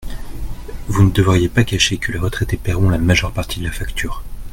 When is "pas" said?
1.47-1.63